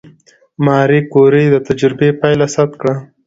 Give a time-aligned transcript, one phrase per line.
[0.65, 2.93] ماري کوري د تجربې پایله ثبت کړه.